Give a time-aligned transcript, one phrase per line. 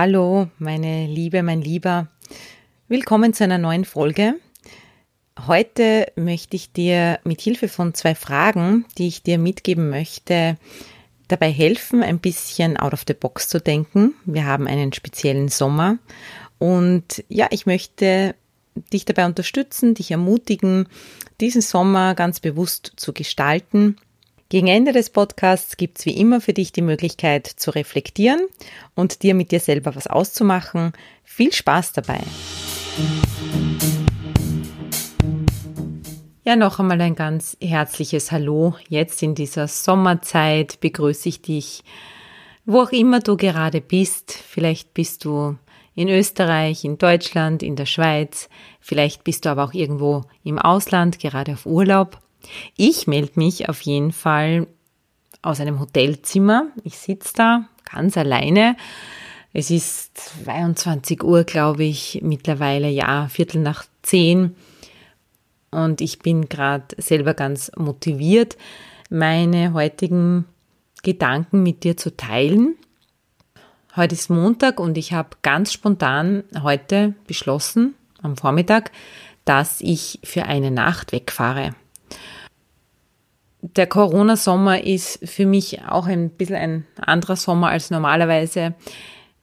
[0.00, 2.06] Hallo, meine Liebe, mein Lieber.
[2.86, 4.36] Willkommen zu einer neuen Folge.
[5.48, 10.56] Heute möchte ich dir mit Hilfe von zwei Fragen, die ich dir mitgeben möchte,
[11.26, 14.14] dabei helfen, ein bisschen out of the box zu denken.
[14.24, 15.98] Wir haben einen speziellen Sommer
[16.58, 18.36] und ja, ich möchte
[18.92, 20.86] dich dabei unterstützen, dich ermutigen,
[21.40, 23.96] diesen Sommer ganz bewusst zu gestalten
[24.50, 28.40] gegen Ende des Podcasts gibt es wie immer für dich die Möglichkeit zu reflektieren
[28.94, 30.92] und dir mit dir selber was auszumachen.
[31.22, 32.20] Viel Spaß dabei!
[36.44, 38.74] Ja, noch einmal ein ganz herzliches Hallo.
[38.88, 41.84] Jetzt in dieser Sommerzeit begrüße ich dich,
[42.64, 44.32] wo auch immer du gerade bist.
[44.32, 45.58] Vielleicht bist du
[45.94, 48.48] in Österreich, in Deutschland, in der Schweiz.
[48.80, 52.18] Vielleicht bist du aber auch irgendwo im Ausland, gerade auf Urlaub.
[52.76, 54.66] Ich melde mich auf jeden Fall
[55.42, 56.66] aus einem Hotelzimmer.
[56.84, 58.76] Ich sitze da ganz alleine.
[59.52, 64.54] Es ist 22 Uhr, glaube ich, mittlerweile, ja, Viertel nach zehn.
[65.70, 68.56] Und ich bin gerade selber ganz motiviert,
[69.10, 70.46] meine heutigen
[71.02, 72.76] Gedanken mit dir zu teilen.
[73.96, 78.92] Heute ist Montag und ich habe ganz spontan heute beschlossen, am Vormittag,
[79.44, 81.74] dass ich für eine Nacht wegfahre
[83.60, 88.74] der Corona-Sommer ist für mich auch ein bisschen ein anderer Sommer als normalerweise.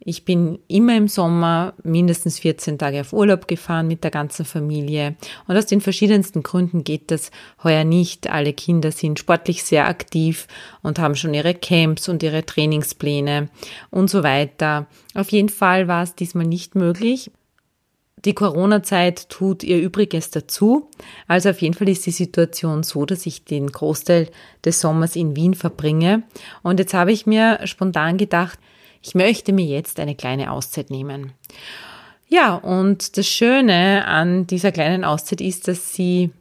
[0.07, 5.16] Ich bin immer im Sommer mindestens 14 Tage auf Urlaub gefahren mit der ganzen Familie.
[5.47, 7.31] Und aus den verschiedensten Gründen geht das
[7.63, 8.29] heuer nicht.
[8.29, 10.47] Alle Kinder sind sportlich sehr aktiv
[10.84, 13.50] und haben schon ihre Camps und ihre Trainingspläne
[13.89, 14.85] und so weiter.
[15.16, 17.31] Auf jeden Fall war es diesmal nicht möglich.
[18.25, 20.90] Die Corona-Zeit tut ihr Übriges dazu.
[21.28, 24.30] Also auf jeden Fall ist die Situation so, dass ich den Großteil
[24.63, 26.24] des Sommers in Wien verbringe.
[26.63, 28.59] Und jetzt habe ich mir spontan gedacht,
[29.03, 31.34] ich möchte mir jetzt eine kleine Auszeit nehmen.
[32.28, 36.31] Ja, und das Schöne an dieser kleinen Auszeit ist, dass sie,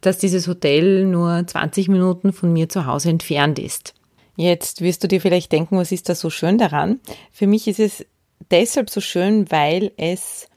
[0.00, 3.92] dass dieses Hotel nur 20 Minuten von mir zu Hause entfernt ist.
[4.36, 7.00] Jetzt wirst du dir vielleicht denken, was ist da so schön daran?
[7.30, 8.06] Für mich ist es
[8.50, 10.48] deshalb so schön, weil es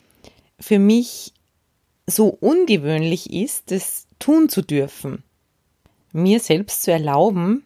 [0.59, 1.34] für mich
[2.08, 5.24] so ungewöhnlich ist, das tun zu dürfen.
[6.12, 7.64] Mir selbst zu erlauben,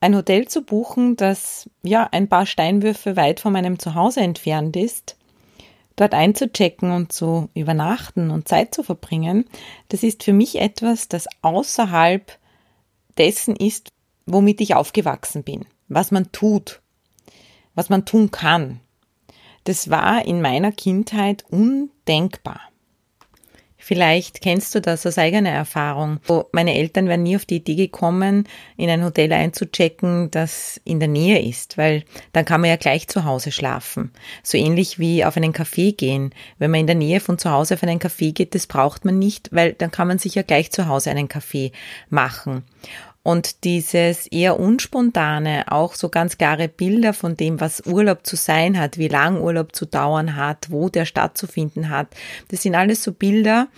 [0.00, 5.16] ein Hotel zu buchen, das ja ein paar Steinwürfe weit von meinem Zuhause entfernt ist,
[5.96, 9.46] dort einzuchecken und zu übernachten und Zeit zu verbringen,
[9.88, 12.38] das ist für mich etwas, das außerhalb
[13.16, 13.92] dessen ist,
[14.26, 16.82] womit ich aufgewachsen bin, was man tut,
[17.74, 18.80] was man tun kann.
[19.64, 22.60] Das war in meiner Kindheit undenkbar.
[23.84, 26.18] Vielleicht kennst du das aus eigener Erfahrung.
[26.52, 28.48] Meine Eltern wären nie auf die Idee gekommen,
[28.78, 33.08] in ein Hotel einzuchecken, das in der Nähe ist, weil dann kann man ja gleich
[33.08, 34.10] zu Hause schlafen.
[34.42, 36.30] So ähnlich wie auf einen Café gehen.
[36.58, 39.18] Wenn man in der Nähe von zu Hause auf einen Café geht, das braucht man
[39.18, 41.70] nicht, weil dann kann man sich ja gleich zu Hause einen Kaffee
[42.08, 42.64] machen.
[43.24, 48.78] Und dieses eher unspontane, auch so ganz klare Bilder von dem, was Urlaub zu sein
[48.78, 52.08] hat, wie lang Urlaub zu dauern hat, wo der stattzufinden hat,
[52.48, 53.68] das sind alles so Bilder,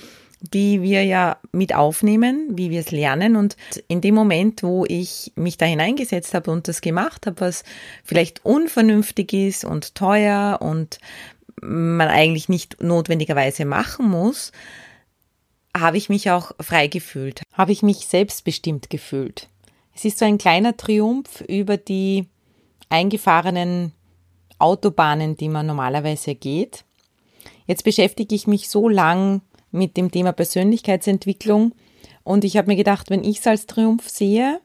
[0.41, 3.37] die wir ja mit aufnehmen, wie wir es lernen.
[3.37, 7.63] Und in dem Moment, wo ich mich da hineingesetzt habe und das gemacht habe, was
[8.03, 10.99] vielleicht unvernünftig ist und teuer und
[11.63, 14.51] man eigentlich nicht notwendigerweise machen muss,
[15.81, 19.49] habe ich mich auch frei gefühlt, habe ich mich selbstbestimmt gefühlt.
[19.95, 22.27] Es ist so ein kleiner Triumph über die
[22.89, 23.93] eingefahrenen
[24.59, 26.85] Autobahnen, die man normalerweise geht.
[27.67, 31.73] Jetzt beschäftige ich mich so lang mit dem Thema Persönlichkeitsentwicklung
[32.25, 34.61] und ich habe mir gedacht, wenn ich es als Triumph sehe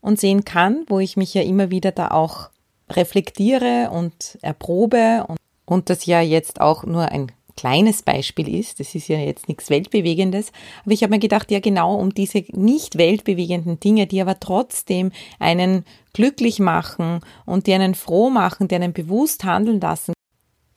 [0.00, 2.50] und sehen kann, wo ich mich ja immer wieder da auch
[2.90, 8.94] reflektiere und erprobe und, und das ja jetzt auch nur ein kleines Beispiel ist, das
[8.94, 10.52] ist ja jetzt nichts Weltbewegendes,
[10.82, 15.12] aber ich habe mir gedacht, ja genau um diese nicht weltbewegenden Dinge, die aber trotzdem
[15.38, 20.14] einen glücklich machen und die einen froh machen, die einen bewusst handeln lassen,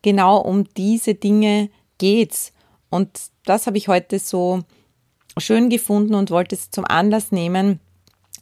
[0.01, 2.53] genau um diese Dinge geht's.
[2.89, 3.09] Und
[3.45, 4.61] das habe ich heute so
[5.37, 7.79] schön gefunden und wollte es zum Anlass nehmen,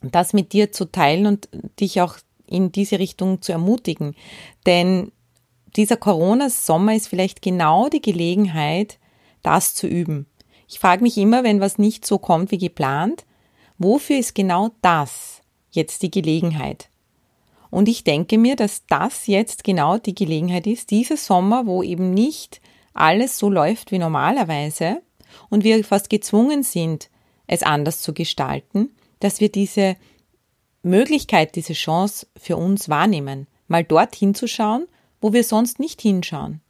[0.01, 1.49] das mit dir zu teilen und
[1.79, 2.17] dich auch
[2.47, 4.15] in diese Richtung zu ermutigen.
[4.65, 5.11] Denn
[5.75, 8.99] dieser Corona-Sommer ist vielleicht genau die Gelegenheit,
[9.43, 10.27] das zu üben.
[10.67, 13.25] Ich frage mich immer, wenn was nicht so kommt wie geplant,
[13.77, 15.41] wofür ist genau das
[15.71, 16.89] jetzt die Gelegenheit?
[17.69, 22.11] Und ich denke mir, dass das jetzt genau die Gelegenheit ist, dieser Sommer, wo eben
[22.11, 22.61] nicht
[22.93, 25.01] alles so läuft wie normalerweise
[25.49, 27.09] und wir fast gezwungen sind,
[27.47, 29.97] es anders zu gestalten, dass wir diese
[30.81, 34.87] Möglichkeit, diese Chance für uns wahrnehmen, mal dort hinzuschauen,
[35.21, 36.61] wo wir sonst nicht hinschauen.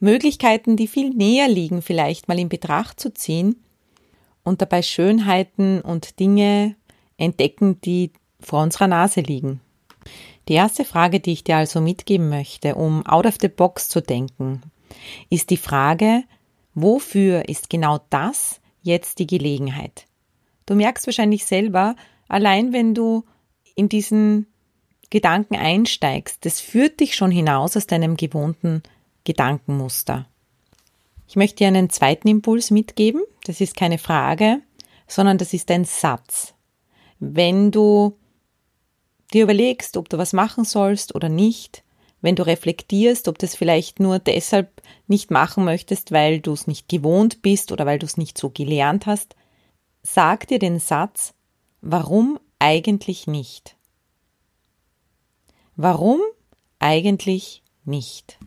[0.00, 3.56] Möglichkeiten, die viel näher liegen, vielleicht mal in Betracht zu ziehen
[4.42, 6.76] und dabei Schönheiten und Dinge
[7.16, 9.60] entdecken, die vor unserer Nase liegen.
[10.48, 14.02] Die erste Frage, die ich dir also mitgeben möchte, um out of the box zu
[14.02, 14.62] denken,
[15.30, 16.24] ist die Frage,
[16.74, 20.06] wofür ist genau das jetzt die Gelegenheit?
[20.66, 21.96] Du merkst wahrscheinlich selber,
[22.28, 23.24] allein wenn du
[23.74, 24.46] in diesen
[25.10, 28.82] Gedanken einsteigst, das führt dich schon hinaus aus deinem gewohnten
[29.24, 30.26] Gedankenmuster.
[31.26, 33.22] Ich möchte dir einen zweiten Impuls mitgeben.
[33.44, 34.60] Das ist keine Frage,
[35.06, 36.54] sondern das ist ein Satz.
[37.18, 38.16] Wenn du
[39.32, 41.82] dir überlegst, ob du was machen sollst oder nicht,
[42.20, 46.88] wenn du reflektierst, ob das vielleicht nur deshalb nicht machen möchtest, weil du es nicht
[46.88, 49.36] gewohnt bist oder weil du es nicht so gelernt hast,
[50.02, 51.34] sag dir den Satz,
[51.80, 53.76] warum eigentlich nicht?
[55.76, 56.20] Warum
[56.78, 58.38] eigentlich nicht?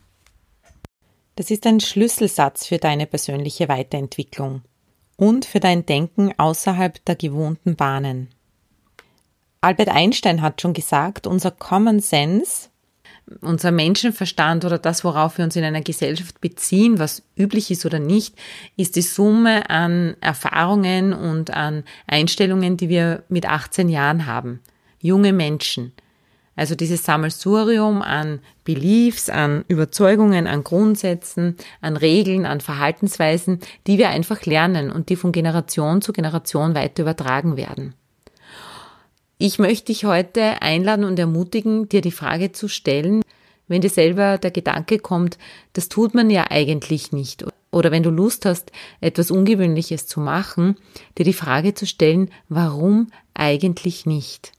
[1.35, 4.62] Das ist ein Schlüsselsatz für deine persönliche Weiterentwicklung
[5.18, 8.29] und für dein Denken außerhalb der gewohnten Bahnen.
[9.59, 12.69] Albert Einstein hat schon gesagt, unser Common Sense,
[13.41, 18.00] unser Menschenverstand oder das, worauf wir uns in einer Gesellschaft beziehen, was üblich ist oder
[18.00, 18.35] nicht,
[18.77, 24.62] ist die Summe an Erfahrungen und an Einstellungen, die wir mit 18 Jahren haben.
[25.01, 25.91] Junge Menschen.
[26.57, 34.09] Also dieses Sammelsurium an Beliefs, an Überzeugungen, an Grundsätzen, an Regeln, an Verhaltensweisen, die wir
[34.09, 37.94] einfach lernen und die von Generation zu Generation weiter übertragen werden.
[39.38, 43.21] Ich möchte dich heute einladen und ermutigen, dir die Frage zu stellen,
[43.68, 45.38] wenn dir selber der Gedanke kommt,
[45.74, 47.45] das tut man ja eigentlich nicht.
[47.71, 50.77] Oder wenn du Lust hast, etwas Ungewöhnliches zu machen,
[51.19, 54.53] dir die Frage zu stellen, warum eigentlich nicht?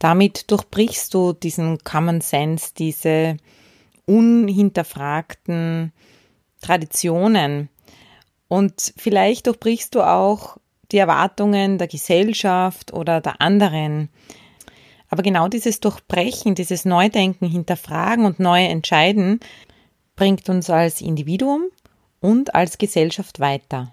[0.00, 3.36] Damit durchbrichst du diesen Common Sense, diese
[4.06, 5.92] unhinterfragten
[6.60, 7.68] Traditionen.
[8.48, 10.56] Und vielleicht durchbrichst du auch
[10.90, 14.08] die Erwartungen der Gesellschaft oder der anderen.
[15.10, 19.38] Aber genau dieses Durchbrechen, dieses Neudenken, Hinterfragen und Neue Entscheiden
[20.16, 21.64] bringt uns als Individuum
[22.20, 23.92] und als Gesellschaft weiter.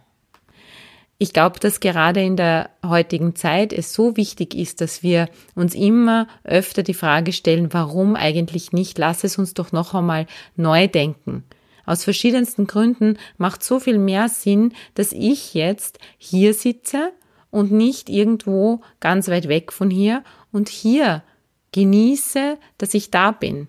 [1.20, 5.74] Ich glaube, dass gerade in der heutigen Zeit es so wichtig ist, dass wir uns
[5.74, 9.00] immer öfter die Frage stellen, warum eigentlich nicht?
[9.00, 11.44] Lass es uns doch noch einmal neu denken.
[11.88, 17.12] Aus verschiedensten Gründen macht so viel mehr Sinn, dass ich jetzt hier sitze
[17.50, 21.24] und nicht irgendwo ganz weit weg von hier und hier
[21.72, 23.68] genieße, dass ich da bin.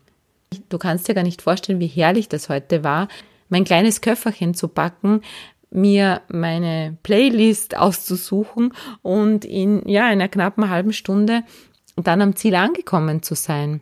[0.69, 3.09] Du kannst dir gar nicht vorstellen, wie herrlich das heute war,
[3.49, 5.23] mein kleines Köfferchen zu backen
[5.71, 8.73] mir meine Playlist auszusuchen
[9.03, 11.43] und in ja einer knappen halben Stunde
[11.97, 13.81] dann am Ziel angekommen zu sein.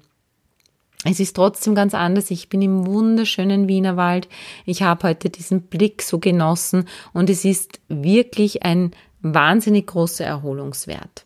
[1.04, 2.30] Es ist trotzdem ganz anders.
[2.30, 4.28] Ich bin im wunderschönen Wienerwald.
[4.64, 8.90] Ich habe heute diesen Blick so genossen und es ist wirklich ein
[9.20, 11.24] wahnsinnig großer Erholungswert.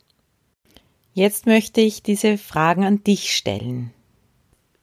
[1.14, 3.90] Jetzt möchte ich diese Fragen an dich stellen.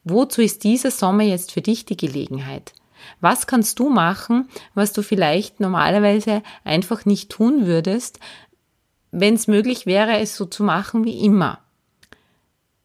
[0.03, 2.73] Wozu ist dieser Sommer jetzt für dich die Gelegenheit?
[3.21, 8.19] Was kannst du machen, was du vielleicht normalerweise einfach nicht tun würdest,
[9.11, 11.59] wenn es möglich wäre, es so zu machen wie immer?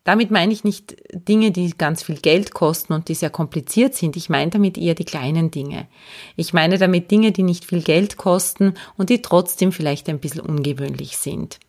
[0.04, 4.16] Damit meine ich nicht Dinge, die ganz viel Geld kosten und die sehr kompliziert sind.
[4.16, 5.86] Ich meine damit eher die kleinen Dinge.
[6.34, 10.40] Ich meine damit Dinge, die nicht viel Geld kosten und die trotzdem vielleicht ein bisschen
[10.40, 11.60] ungewöhnlich sind.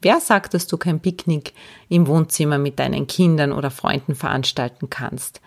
[0.00, 1.52] Wer sagt, dass du kein Picknick
[1.88, 5.40] im Wohnzimmer mit deinen Kindern oder Freunden veranstalten kannst?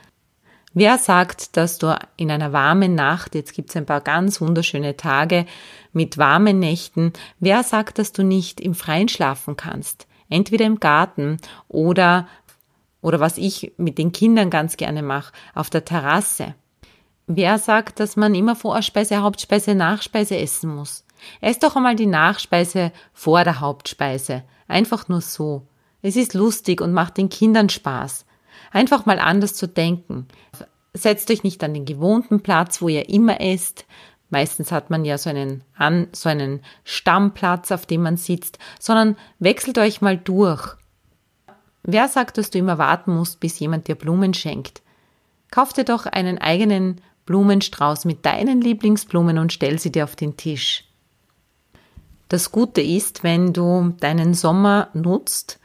[0.80, 4.96] Wer sagt, dass du in einer warmen Nacht, jetzt gibt es ein paar ganz wunderschöne
[4.96, 5.46] Tage
[5.92, 10.08] mit warmen Nächten, wer sagt, dass du nicht im Freien schlafen kannst?
[10.30, 11.36] Entweder im Garten
[11.68, 12.30] oder,
[13.02, 16.56] oder was ich mit den Kindern ganz gerne mache, auf der Terrasse.
[17.28, 21.04] Wer sagt, dass man immer Vorspeise, Hauptspeise, Nachspeise essen muss?
[21.42, 24.44] Ess doch einmal die Nachspeise vor der Hauptspeise.
[24.70, 25.68] Einfach nur so.
[26.02, 28.24] Es ist lustig und macht den Kindern Spaß
[28.72, 30.28] einfach mal anders zu denken.
[30.94, 33.86] Setzt euch nicht an den gewohnten Platz, wo ihr immer esst.
[34.30, 39.18] Meistens hat man ja so einen, an, so einen Stammplatz, auf dem man sitzt, sondern
[39.40, 40.76] wechselt euch mal durch.
[41.84, 44.82] wer sagt, dass du immer warten musst, bis jemand dir Blumen schenkt?
[45.50, 50.38] Kauf dir doch einen eigenen Blumenstrauß mit deinen Lieblingsblumen und stell sie dir auf den
[50.38, 50.86] Tisch.
[52.28, 55.60] Das Gute ist, wenn du deinen Sommer nutzt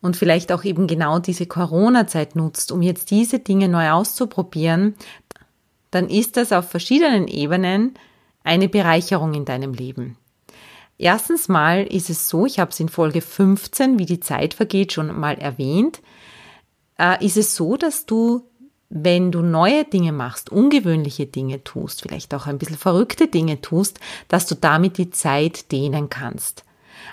[0.00, 4.94] und vielleicht auch eben genau diese Corona-Zeit nutzt, um jetzt diese Dinge neu auszuprobieren,
[5.90, 7.94] dann ist das auf verschiedenen Ebenen
[8.44, 10.16] eine Bereicherung in deinem Leben.
[10.98, 14.92] Erstens mal ist es so, ich habe es in Folge 15, wie die Zeit vergeht,
[14.92, 16.00] schon mal erwähnt,
[16.98, 18.50] äh, ist es so, dass du
[18.90, 24.00] wenn du neue Dinge machst, ungewöhnliche Dinge tust, vielleicht auch ein bisschen verrückte Dinge tust,
[24.26, 26.64] dass du damit die Zeit dehnen kannst.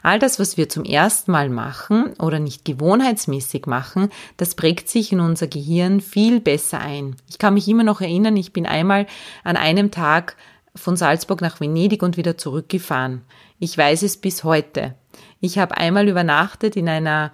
[0.04, 5.12] All das, was wir zum ersten Mal machen oder nicht gewohnheitsmäßig machen, das prägt sich
[5.12, 7.16] in unser Gehirn viel besser ein.
[7.30, 9.08] Ich kann mich immer noch erinnern, ich bin einmal
[9.44, 10.36] an einem Tag
[10.76, 13.22] von Salzburg nach Venedig und wieder zurückgefahren.
[13.60, 14.96] Ich weiß es bis heute.
[15.40, 17.32] Ich habe einmal übernachtet in einer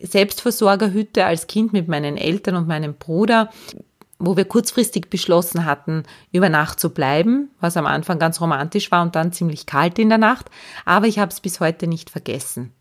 [0.00, 3.50] Selbstversorgerhütte als Kind mit meinen Eltern und meinem Bruder,
[4.26, 9.02] wo wir kurzfristig beschlossen hatten, über Nacht zu bleiben, was am Anfang ganz romantisch war
[9.02, 10.50] und dann ziemlich kalt in der Nacht,
[10.84, 12.72] aber ich habe es bis heute nicht vergessen.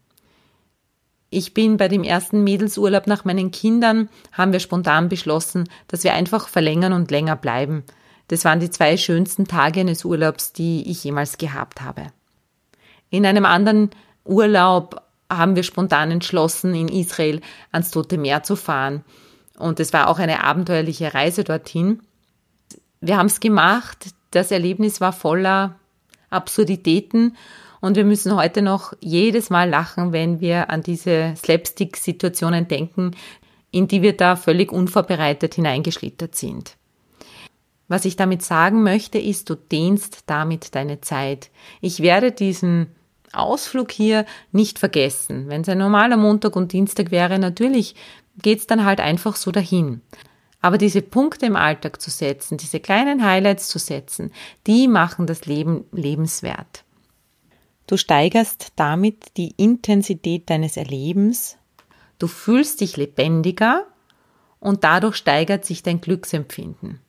[1.30, 6.14] Ich bin bei dem ersten Mädelsurlaub nach meinen Kindern, haben wir spontan beschlossen, dass wir
[6.14, 7.84] einfach verlängern und länger bleiben.
[8.28, 12.08] Das waren die zwei schönsten Tage eines Urlaubs, die ich jemals gehabt habe.
[13.10, 13.90] In einem anderen
[14.26, 19.04] Urlaub haben wir spontan entschlossen, in Israel ans Tote Meer zu fahren.
[19.58, 22.02] Und es war auch eine abenteuerliche Reise dorthin.
[23.02, 24.08] Wir haben es gemacht.
[24.32, 25.76] Das Erlebnis war voller
[26.30, 27.38] Absurditäten.
[27.82, 33.12] Und wir müssen heute noch jedes Mal lachen, wenn wir an diese Slapstick-Situationen denken,
[33.72, 36.78] in die wir da völlig unvorbereitet hineingeschlittert sind.
[37.90, 41.50] Was ich damit sagen möchte, ist, du dehnst damit deine Zeit.
[41.82, 42.88] Ich werde diesen
[43.34, 45.50] Ausflug hier nicht vergessen.
[45.50, 47.96] Wenn es ein normaler Montag und Dienstag wäre, natürlich
[48.42, 50.02] geht's dann halt einfach so dahin.
[50.62, 54.32] Aber diese Punkte im Alltag zu setzen, diese kleinen Highlights zu setzen,
[54.66, 56.86] die machen das Leben lebenswert.
[57.86, 61.58] Du steigerst damit die Intensität deines Erlebens,
[62.18, 63.86] du fühlst dich lebendiger
[64.62, 67.02] und dadurch steigert sich dein Glücksempfinden.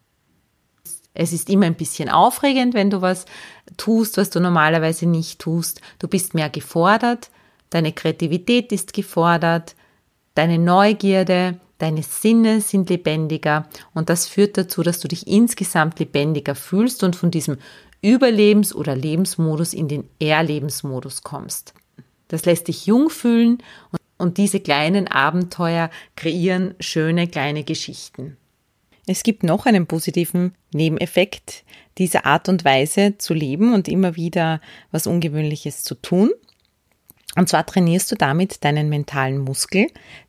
[1.15, 3.25] Es ist immer ein bisschen aufregend, wenn du was
[3.77, 5.81] tust, was du normalerweise nicht tust.
[6.01, 7.31] Du bist mehr gefordert,
[7.71, 9.77] deine Kreativität ist gefordert,
[10.35, 16.55] deine Neugierde, deine Sinne sind lebendiger und das führt dazu, dass du dich insgesamt lebendiger
[16.55, 17.59] fühlst und von diesem
[18.03, 21.75] Überlebens- oder Lebensmodus in den Erlebensmodus kommst.
[22.29, 23.59] Das lässt dich jung fühlen
[24.19, 28.37] und diese kleinen Abenteuer kreieren schöne kleine Geschichten.
[29.07, 31.65] Es gibt noch einen positiven Nebeneffekt
[31.99, 34.61] dieser Art und Weise zu leben und immer wieder
[34.91, 36.31] was Ungewöhnliches zu tun.
[37.37, 39.89] Und zwar trainierst du damit deinen mentalen Muskel,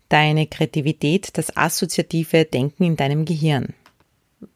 [0.10, 3.74] deine Kreativität, das assoziative Denken in deinem Gehirn.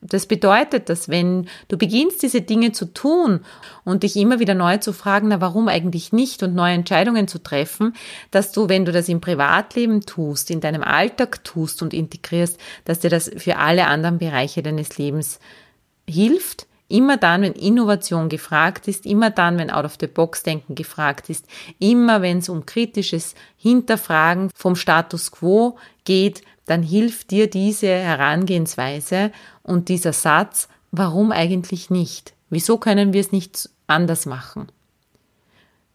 [0.01, 3.41] Das bedeutet, dass wenn du beginnst, diese Dinge zu tun
[3.85, 7.41] und dich immer wieder neu zu fragen, na warum eigentlich nicht und neue Entscheidungen zu
[7.41, 7.93] treffen,
[8.29, 12.99] dass du, wenn du das im Privatleben tust, in deinem Alltag tust und integrierst, dass
[12.99, 15.39] dir das für alle anderen Bereiche deines Lebens
[16.07, 21.45] hilft, Immer dann, wenn Innovation gefragt ist, immer dann, wenn Out-of-the-Box-Denken gefragt ist,
[21.77, 29.31] immer wenn es um kritisches Hinterfragen vom Status quo geht, dann hilft dir diese Herangehensweise
[29.61, 32.33] und dieser Satz, warum eigentlich nicht?
[32.49, 34.71] Wieso können wir es nicht anders machen?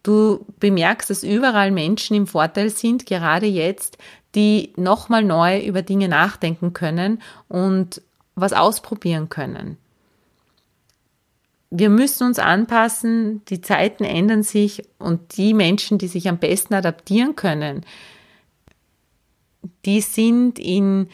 [0.04, 3.98] Du bemerkst, dass überall Menschen im Vorteil sind, gerade jetzt,
[4.36, 8.00] die nochmal neu über Dinge nachdenken können und
[8.36, 9.76] was ausprobieren können.
[11.70, 16.74] Wir müssen uns anpassen, die Zeiten ändern sich und die Menschen, die sich am besten
[16.74, 17.84] adaptieren können,
[19.84, 21.08] die sind in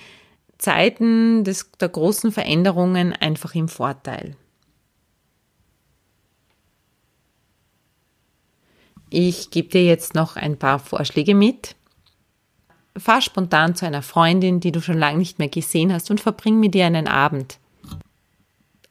[0.59, 4.37] Zeiten des, der großen Veränderungen einfach im Vorteil.
[9.09, 11.75] Ich gebe dir jetzt noch ein paar Vorschläge mit.
[12.97, 16.61] Fahr spontan zu einer Freundin, die du schon lange nicht mehr gesehen hast und verbring
[16.61, 17.59] mit ihr einen Abend.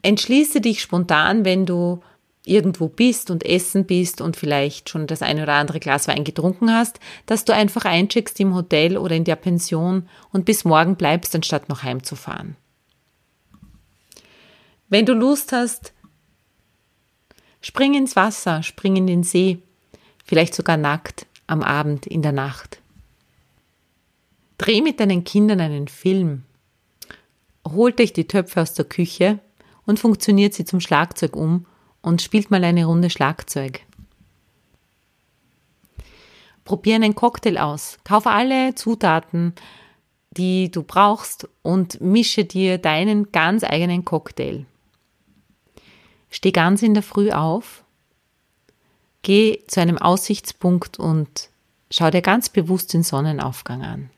[0.01, 2.01] Entschließe dich spontan, wenn du
[2.45, 6.71] irgendwo bist und essen bist und vielleicht schon das eine oder andere Glas Wein getrunken
[6.73, 11.35] hast, dass du einfach eincheckst im Hotel oder in der Pension und bis morgen bleibst,
[11.35, 12.55] anstatt noch heimzufahren.
[14.87, 15.93] Wenn du Lust hast,
[17.61, 19.59] spring ins Wasser, spring in den See,
[20.25, 22.81] vielleicht sogar nackt am Abend in der Nacht.
[24.57, 26.43] Dreh mit deinen Kindern einen Film.
[27.67, 29.39] Holt euch die Töpfe aus der Küche
[29.89, 31.65] und funktioniert sie zum Schlagzeug um
[32.03, 33.81] und spielt mal eine Runde Schlagzeug.
[36.63, 37.97] Probier einen Cocktail aus.
[38.03, 39.55] Kauf alle Zutaten,
[40.29, 44.67] die du brauchst und mische dir deinen ganz eigenen Cocktail.
[46.29, 47.83] Steh ganz in der Früh auf,
[49.23, 51.49] geh zu einem Aussichtspunkt und
[51.89, 54.11] schau dir ganz bewusst den Sonnenaufgang an.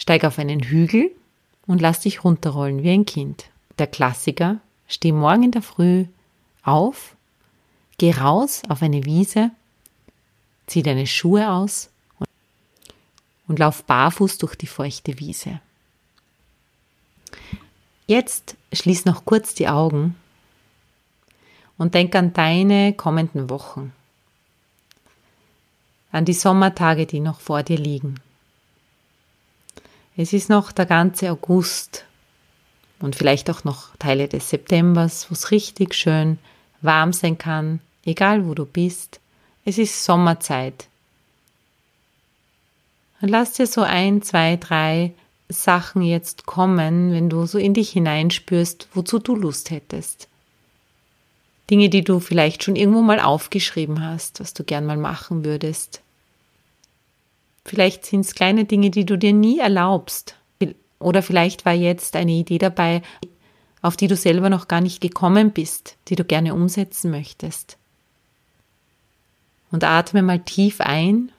[0.00, 1.12] Steig auf einen Hügel
[1.68, 3.50] und lass dich runterrollen wie ein Kind.
[3.80, 6.04] Der Klassiker, steh morgen in der Früh
[6.62, 7.16] auf,
[7.96, 9.52] geh raus auf eine Wiese,
[10.66, 11.88] zieh deine Schuhe aus
[13.48, 15.60] und lauf barfuß durch die feuchte Wiese.
[18.06, 20.14] Jetzt schließ noch kurz die Augen
[21.78, 23.94] und denk an deine kommenden Wochen,
[26.12, 28.20] an die Sommertage, die noch vor dir liegen.
[30.18, 32.04] Es ist noch der ganze August
[33.00, 36.38] und vielleicht auch noch Teile des Septembers, wo es richtig schön
[36.82, 39.20] warm sein kann, egal wo du bist.
[39.64, 40.86] Es ist Sommerzeit.
[43.20, 45.12] Und lass dir so ein, zwei, drei
[45.48, 50.28] Sachen jetzt kommen, wenn du so in dich hineinspürst, wozu du Lust hättest.
[51.70, 56.00] Dinge, die du vielleicht schon irgendwo mal aufgeschrieben hast, was du gern mal machen würdest.
[57.64, 60.34] Vielleicht sind es kleine Dinge, die du dir nie erlaubst.
[61.00, 63.02] Oder vielleicht war jetzt eine Idee dabei,
[63.82, 67.78] auf die du selber noch gar nicht gekommen bist, die du gerne umsetzen möchtest.
[69.72, 71.32] Und atme mal tief ein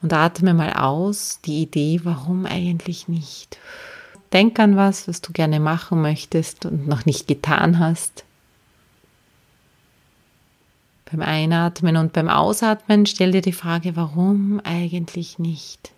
[0.00, 3.58] und atme mal aus die Idee, warum eigentlich nicht.
[4.32, 8.24] Denk an was, was du gerne machen möchtest und noch nicht getan hast.
[11.10, 15.92] Beim Einatmen und beim Ausatmen stell dir die Frage, warum eigentlich nicht?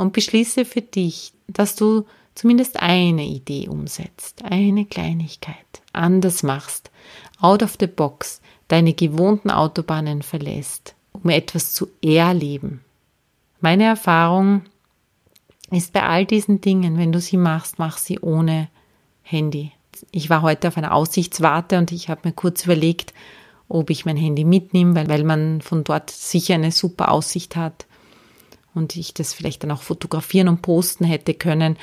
[0.00, 6.90] Und beschließe für dich, dass du zumindest eine Idee umsetzt, eine Kleinigkeit, anders machst,
[7.38, 12.80] out of the box, deine gewohnten Autobahnen verlässt, um etwas zu erleben.
[13.60, 14.62] Meine Erfahrung
[15.70, 18.68] ist bei all diesen Dingen, wenn du sie machst, mach sie ohne
[19.22, 19.70] Handy.
[20.12, 23.12] Ich war heute auf einer Aussichtswarte und ich habe mir kurz überlegt,
[23.68, 27.84] ob ich mein Handy mitnehme, weil, weil man von dort sicher eine super Aussicht hat
[28.74, 31.76] und ich das vielleicht dann auch fotografieren und posten hätte können.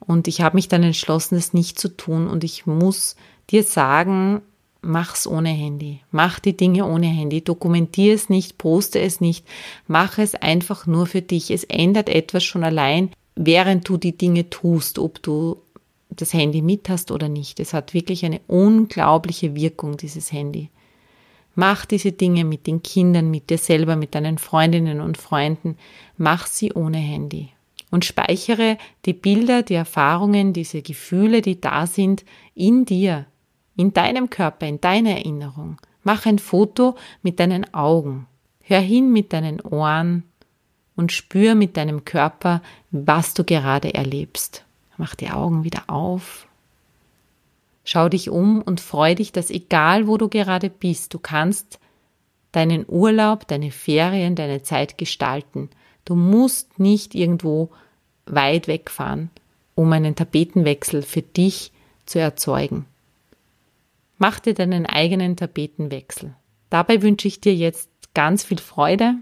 [0.00, 2.28] Und ich habe mich dann entschlossen, das nicht zu tun.
[2.28, 3.16] Und ich muss
[3.50, 4.42] dir sagen,
[4.82, 6.00] mach's ohne Handy.
[6.10, 7.42] Mach die Dinge ohne Handy.
[7.42, 9.46] Dokumentier es nicht, poste es nicht.
[9.86, 11.50] Mach es einfach nur für dich.
[11.50, 15.58] Es ändert etwas schon allein, während du die Dinge tust, ob du
[16.10, 17.60] das Handy mit hast oder nicht.
[17.60, 20.70] Es hat wirklich eine unglaubliche Wirkung, dieses Handy.
[21.56, 25.76] Mach diese Dinge mit den Kindern, mit dir selber, mit deinen Freundinnen und Freunden.
[26.16, 27.48] Mach sie ohne Handy.
[27.90, 33.26] Und speichere die Bilder, die Erfahrungen, diese Gefühle, die da sind, in dir,
[33.76, 35.80] in deinem Körper, in deiner Erinnerung.
[36.04, 38.28] Mach ein Foto mit deinen Augen.
[38.60, 40.22] Hör hin mit deinen Ohren,
[40.96, 44.64] und spür mit deinem Körper, was du gerade erlebst.
[44.96, 46.45] Mach die Augen wieder auf.
[47.88, 51.78] Schau dich um und freu dich, dass egal wo du gerade bist, du kannst
[52.50, 55.70] deinen Urlaub, deine Ferien, deine Zeit gestalten.
[56.04, 57.70] Du musst nicht irgendwo
[58.26, 59.30] weit wegfahren,
[59.76, 61.70] um einen Tapetenwechsel für dich
[62.06, 62.86] zu erzeugen.
[64.18, 66.34] Mach dir deinen eigenen Tapetenwechsel.
[66.70, 69.14] Dabei wünsche ich dir jetzt ganz viel Freude,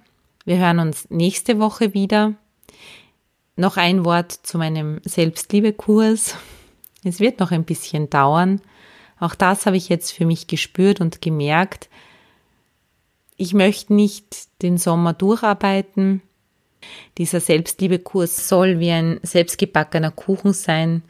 [0.46, 2.32] wir hören uns nächste Woche wieder.
[3.56, 6.36] Noch ein Wort zu meinem Selbstliebekurs.
[7.04, 8.60] Es wird noch ein bisschen dauern.
[9.18, 11.88] Auch das habe ich jetzt für mich gespürt und gemerkt.
[13.36, 16.22] Ich möchte nicht den Sommer durcharbeiten.
[17.18, 21.02] Dieser Selbstliebekurs soll wie ein selbstgebackener Kuchen sein,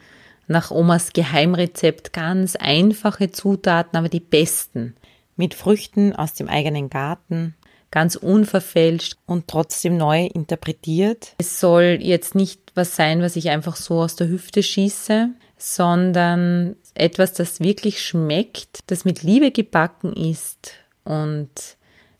[0.46, 4.94] nach Omas Geheimrezept ganz einfache Zutaten, aber die besten,
[5.36, 7.54] mit Früchten aus dem eigenen Garten,
[7.90, 11.34] ganz unverfälscht und trotzdem neu interpretiert.
[11.38, 16.76] Es soll jetzt nicht was sein, was ich einfach so aus der Hüfte schieße, sondern
[16.94, 20.72] etwas, das wirklich schmeckt, das mit Liebe gebacken ist
[21.04, 21.50] und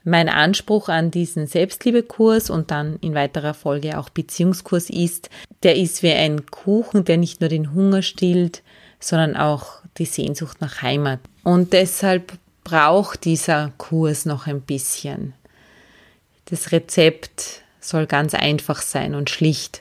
[0.05, 5.31] mein Anspruch an diesen Selbstliebekurs und dann in weiterer Folge auch Beziehungskurs ist,
[5.63, 8.63] der ist wie ein Kuchen, der nicht nur den Hunger stillt,
[9.01, 11.21] sondern auch die Sehnsucht nach Heimat.
[11.43, 15.35] Und deshalb braucht dieser Kurs noch ein bisschen.
[16.47, 19.81] Das Rezept soll ganz einfach sein und schlicht.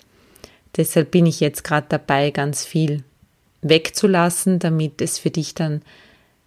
[0.77, 3.03] Deshalb bin ich jetzt gerade dabei, ganz viel
[3.63, 5.81] wegzulassen, damit es für dich dann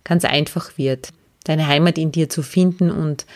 [0.04, 1.10] ganz einfach wird,
[1.44, 3.26] deine Heimat in dir zu finden und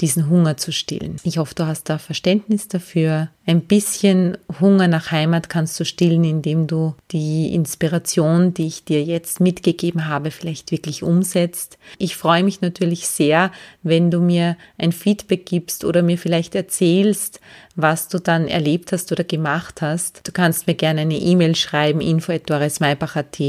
[0.00, 1.16] diesen Hunger zu stillen.
[1.24, 3.28] Ich hoffe, du hast da Verständnis dafür.
[3.46, 9.02] Ein bisschen Hunger nach Heimat kannst du stillen, indem du die Inspiration, die ich dir
[9.02, 11.78] jetzt mitgegeben habe, vielleicht wirklich umsetzt.
[11.98, 13.50] Ich freue mich natürlich sehr,
[13.82, 17.40] wenn du mir ein Feedback gibst oder mir vielleicht erzählst,
[17.74, 20.20] was du dann erlebt hast oder gemacht hast.
[20.26, 23.40] Du kannst mir gerne eine E-Mail schreiben, info.dorismaibacher.at.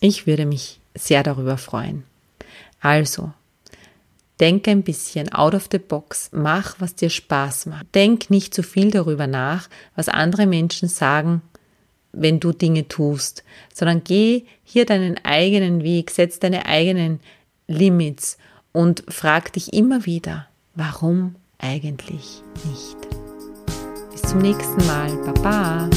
[0.00, 2.04] Ich würde mich sehr darüber freuen.
[2.80, 3.32] Also,
[4.40, 7.94] Denk ein bisschen out of the box, mach, was dir Spaß macht.
[7.94, 11.40] Denk nicht zu viel darüber nach, was andere Menschen sagen,
[12.12, 17.20] wenn du Dinge tust, sondern geh hier deinen eigenen Weg, setz deine eigenen
[17.66, 18.38] Limits
[18.72, 22.96] und frag dich immer wieder, warum eigentlich nicht.
[24.12, 25.14] Bis zum nächsten Mal.
[25.24, 25.88] Baba.